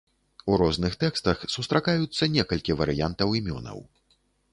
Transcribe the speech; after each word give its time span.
У 0.51 0.53
розных 0.61 0.95
тэкстах 1.03 1.43
сустракаюцца 1.55 2.29
некалькі 2.37 2.77
варыянтаў 2.81 3.37
імёнаў. 3.41 3.77